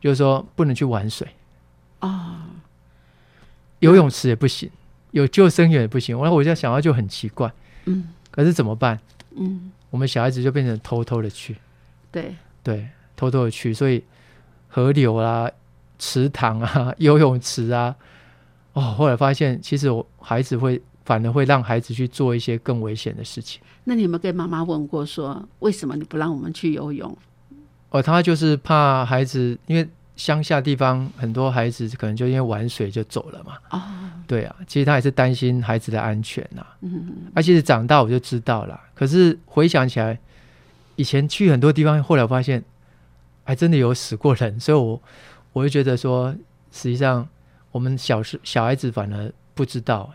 [0.01, 1.29] 就是说不能去玩水，
[2.01, 2.37] 哦，
[3.81, 4.71] 游泳池也不行，
[5.11, 6.19] 有救生员也不行。
[6.21, 7.53] 然后我就想到就很奇怪，
[7.85, 8.99] 嗯可是怎么办？
[9.37, 11.57] 嗯，我们小孩子就变成偷偷的去，
[12.11, 14.03] 对，对，偷偷的去，所以
[14.69, 15.51] 河流啊、
[15.99, 17.95] 池塘啊、 游泳池啊，
[18.73, 23.61] 哦，后来发现其实我孩子会反而会让孩子去做一些更危险的事情。
[23.85, 27.17] 那你有没有跟妈妈问过说，为什么你不让我们去游泳？
[27.91, 29.87] 哦，他就是怕孩子，因为
[30.17, 33.55] 乡下地方很多孩子可能就因为玩水就走了嘛。
[33.71, 33.81] 哦，
[34.27, 37.43] 对啊，其实他也是担心孩子的安全呐、嗯，啊。
[37.43, 40.19] 其实长大我就知道了，可是回想起来，
[40.97, 42.63] 以前去很多地方，后来我发现
[43.45, 45.03] 还真的有死过人，所以我
[45.53, 46.33] 我就觉得说，
[46.71, 47.27] 实际上
[47.73, 50.13] 我们小时小孩子反而不知道、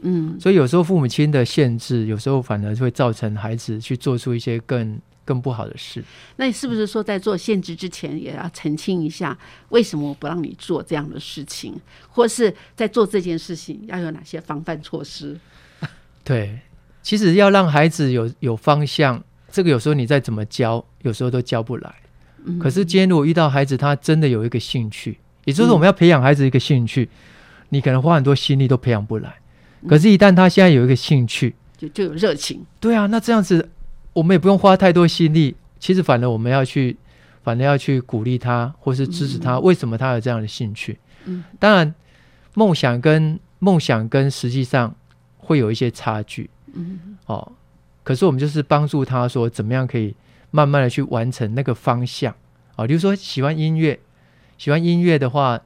[0.00, 4.98] 嗯，所以有时候父母亲的限制，有时候反而会造成孩子去做出一些更
[5.28, 6.02] 更不好的事。
[6.36, 9.36] 那你是不是说在做限制之前，也要澄清一下，
[9.68, 15.38] 为什么我不让你做这样的事情，或是在做这件事情要有哪些防范措施？
[16.24, 16.58] 对，
[17.02, 19.22] 其实要让孩子有有方向，
[19.52, 21.94] 这个有时候你再怎么教，有时候都教不来。
[22.46, 27.06] 嗯可是今天如果遇到孩子，他真的有一个兴趣，也就是嗯我们要培养孩子一个兴趣，
[27.68, 29.28] 你可能花很多心力都培养不来。
[29.82, 33.68] 嗯可是，一旦他现在有一个兴趣，就就有热情，对啊，那这样子
[34.18, 35.54] 我们也不用花太多心力。
[35.78, 36.96] 其实，反而我们要去，
[37.44, 39.60] 反而要去鼓励他，或是支持他。
[39.60, 40.98] 为什么他有这样的兴趣？
[41.24, 41.94] 嗯，当然，
[42.54, 44.92] 梦想跟梦想跟实际上
[45.36, 46.50] 会有一些差距。
[46.74, 47.52] 嗯哦，
[48.02, 50.16] 可是我们就是帮助他说，怎么样可以
[50.50, 52.34] 慢慢的去完成那个方向
[52.74, 53.98] 啊、比如说喜欢音乐，
[54.56, 55.60] 喜欢音乐的话，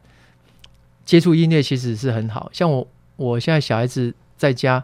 [1.04, 2.50] 接触音乐其实是很好。
[2.52, 2.86] 像我，
[3.16, 4.82] 我现在小孩子在家，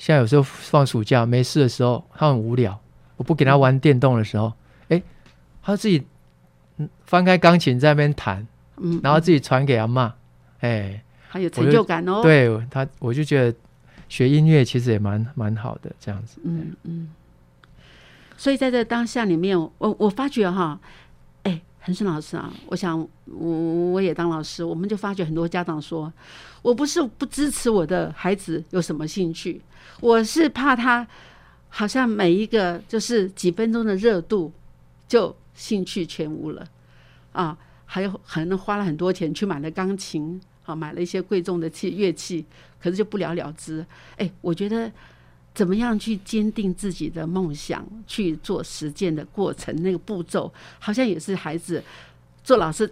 [0.00, 2.80] 现在有时候放暑假没事的时候，他很无聊，
[3.18, 4.50] 我不给他玩电动的时候，
[4.88, 5.00] 哎，
[5.62, 6.02] 他自己
[6.78, 8.46] 嗯翻开钢琴在那边弹，
[8.78, 10.14] 嗯，然后自己传给阿妈，
[10.60, 11.02] 哎。
[11.32, 13.56] 还有成就感哦。，对他，我就觉得
[14.08, 16.40] 学音乐其实也蛮蛮好的，这样子。
[16.42, 17.08] 嗯嗯。
[18.36, 20.80] 所以在这当下里面，我我发觉哈，哎，
[21.80, 23.48] 恒生老师啊，我想我
[23.92, 26.12] 我也当老师，我们就发觉很多家长说，
[26.62, 29.60] 我不是不支持我的孩子有什么兴趣，
[30.00, 31.06] 我是怕他
[31.68, 34.52] 好像每一个就是几分钟的热度
[35.08, 36.66] 就兴趣全无了
[37.32, 37.56] 啊，
[37.86, 40.40] 还有可能花了很多钱去买了钢琴。
[40.66, 42.44] 啊，买了一些贵重的器乐器，
[42.80, 43.84] 可是就不了了之。
[44.16, 44.92] 哎，我觉得
[45.60, 51.84] 怎么样去坚定自己的梦想，去做实践的过程，那个步骤，好像也是孩子
[52.42, 52.90] 做老师、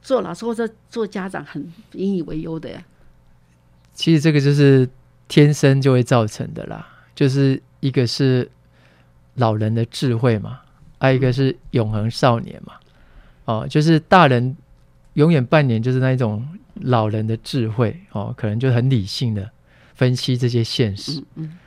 [0.00, 2.80] 做老师或者做家长很引以为忧的呀。
[3.94, 4.88] 其实这个就是
[5.26, 6.86] 天生就会造成的啦，
[7.16, 8.48] 就是一个是
[9.34, 10.60] 老人的智慧嘛，
[11.00, 12.74] 还有一个是永恒少年嘛。
[13.46, 14.56] 哦，就是大人
[15.14, 19.50] 永远扮演就是那一种老人的智慧哦，可能就很理性的
[19.96, 21.18] 分析这些现实。
[21.18, 21.58] 嗯嗯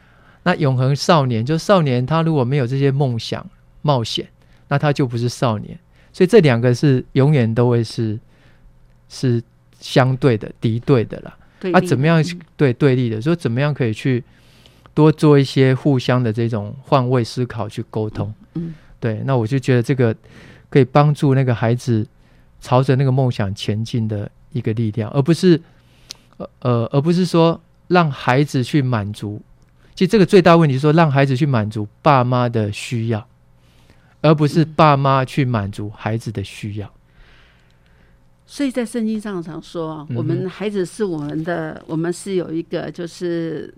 [0.47, 3.45] 那永恒少年，就少年他如果没有这些梦想、
[3.81, 4.25] 冒险，
[4.69, 5.77] 那他就不是少年。
[6.13, 8.17] 所以这两个是永远都会是
[9.09, 9.43] 是
[9.81, 11.37] 相对的、敌对的啦。
[11.73, 13.21] 啊，怎么样嗯对对立的？
[13.21, 14.23] 说怎么样可以去
[14.93, 18.33] 多做一些互相的这种换位思考去沟通？
[18.53, 20.15] 嗯对，那我就觉得这个
[20.69, 22.07] 可以帮助那个孩子
[22.61, 25.61] 朝着那个梦想前进的一个力量，而不是
[26.37, 29.41] 呃呃，而不是说让孩子去满足。
[29.97, 33.27] 其实这个最大问题是说让孩子去满足爸妈的需要，
[34.21, 36.93] 而不是嗯爸妈去满足孩子的需要。
[38.45, 43.73] 所以在圣经上常说啊，我嗯们孩子是我们的，我们是有一个就是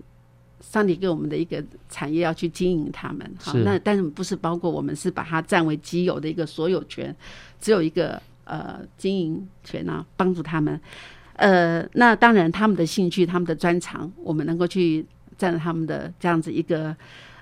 [0.60, 3.34] 上帝给我们的一个产业要去经营他们。
[3.40, 7.16] 好，那但是不是包括我们是把它占为己有的一个所有权，
[7.62, 10.78] 只有一个呃经营权啊，帮助他们。
[11.36, 15.06] 呃，那当然他们的兴趣、他们的专长，我们能够去
[15.40, 16.94] 占着他们的这样子一个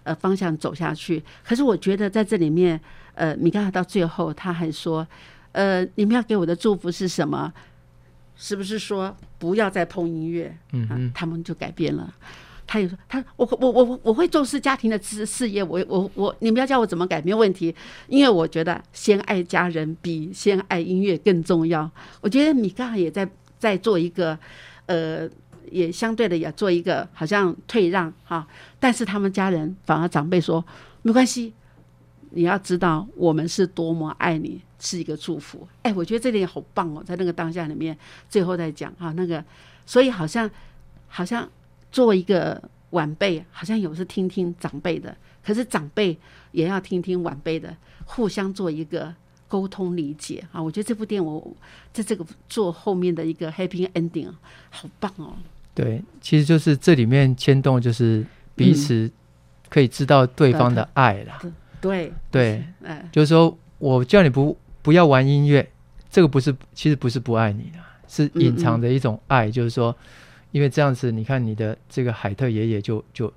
[0.05, 1.23] 呃方向走下去。
[1.47, 2.81] 可是我觉得在这里面，
[3.15, 5.07] 呃，米刚到最后他还说。
[5.53, 7.53] 呃，你们要给我的祝福是什么？
[8.37, 10.47] 是不是说不要再碰音乐？
[10.47, 12.15] 啊嗯哼，他们就改变了。
[12.67, 17.75] 他也说他我我我我我会重视家庭的事事业，我我我你们要叫我怎么改没有问题，
[18.09, 21.91] 因为我觉得先爱家人比先爱音乐更重要。
[22.21, 23.29] 我觉得米嘎也在
[23.59, 24.39] 在做一个
[24.87, 25.29] 呃。
[25.71, 28.47] 也相对的也做一个好像退让哈，
[28.81, 30.65] 但是他们家人反而长辈说
[31.03, 31.53] 没关系，
[32.31, 35.67] 你要知道我们是多么爱你，是一个祝福。
[35.83, 37.97] 哎，我觉得这点好棒哦，在那个当下里面，
[38.29, 39.43] 最后再讲哈那个，
[39.87, 40.51] 所以好像
[41.07, 41.49] 好像
[41.91, 46.19] 做一个晚辈，好像有时听听长辈的，可是长辈
[46.53, 49.15] 也要听听晚辈的，互相做一个
[49.47, 50.63] 沟通理解啊。
[50.63, 51.57] 我觉得这部电影我
[51.93, 54.31] 在这个做后面的一个 happy ending
[54.71, 55.35] 好棒哦。
[55.79, 58.27] 对，其实就是这里面牵动，就是
[58.57, 59.09] 彼此
[59.69, 61.41] 可以知道对方的爱啦。
[61.81, 62.65] 对对，
[63.13, 65.71] 就是说我叫你不不要玩音乐，
[66.11, 69.49] 这个不是，其实不是不爱你的，是隐藏的一种爱。
[69.49, 69.97] 就是说，
[70.51, 73.33] 因为这样子，你看你的这个海特爷爷就就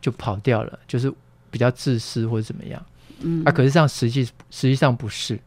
[0.00, 1.12] 就跑掉了，就是
[1.52, 2.84] 比较自私或者怎么样。
[3.20, 5.38] 嗯，啊，可是这样实际实际上不是，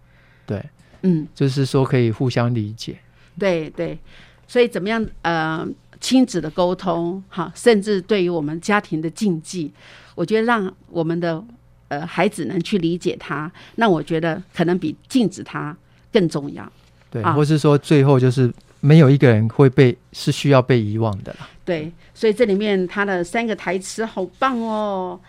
[0.46, 0.64] 对，
[1.02, 2.98] 嗯，就是说可以互相理解。
[3.38, 4.00] 对对，
[4.48, 5.06] 所以怎么样？
[5.24, 5.68] 呃。
[6.02, 9.72] 亲子的沟通，哈，甚至对于我们家庭的禁忌，
[10.16, 11.44] 我觉得让我们的
[11.90, 15.76] 呃孩子能去理解他，那我觉得可能比禁止他
[16.12, 16.72] 更重要。
[17.12, 21.50] 对，或是说最后就是没有一个人会被是需要被遗忘的了。
[21.66, 25.20] 对，所以这里面他的三个台词好棒哦！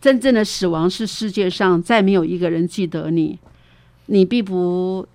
[0.00, 3.38] 真正的死亡是世界上再没有一个人记得你，
[4.06, 5.06] 你并不。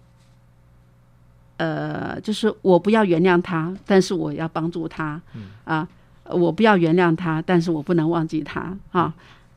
[1.64, 5.22] 呃，就是我不要原谅他，但是我要帮助他。
[5.64, 5.88] 啊，
[6.26, 8.78] 我不要原谅他，但是我不能忘记他。
[8.92, 9.14] 啊，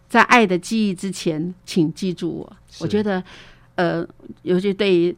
[0.09, 2.57] 在爱的记忆之前，请记住我。
[2.78, 3.20] 我觉得，
[3.74, 4.07] 呃，
[4.42, 5.16] 尤其对于，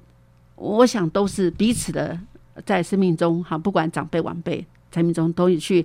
[0.57, 2.19] 我想都是彼此的，
[2.65, 4.65] 在生命中哈，不管长辈晚辈，
[4.95, 5.85] 生命中都有去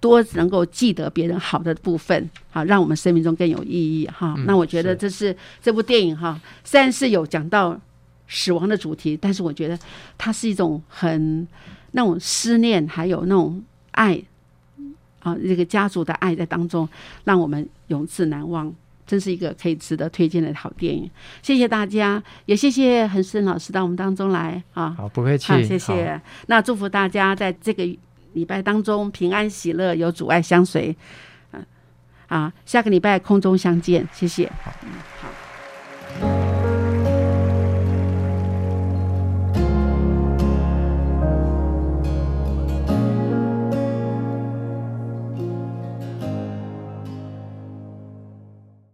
[0.00, 4.06] 多能够记得别人好的部分，好，让我们生命中更有意义。
[4.06, 7.78] 哈，那我觉得这是这部电影哈，虽然是有讲到。
[8.32, 9.76] 死亡的主题，但是我觉得
[10.16, 11.46] 它是一种很
[11.90, 13.60] 那种思念，还有那种
[13.90, 14.22] 爱
[15.18, 16.88] 啊，这个家族的爱在当中，
[17.24, 18.72] 让我们永志难忘，
[19.04, 21.10] 真是一个可以值得推荐的好电影。
[21.42, 26.20] 谢谢大家，也谢谢恒生老师到我们当中来啊，好，不客气，谢谢。
[26.46, 27.84] 那祝福大家在这个
[28.34, 30.96] 礼拜当中平安喜乐，有阻碍相随。
[32.28, 34.48] 啊，下个礼拜空中相见，谢谢。
[36.20, 36.49] 好。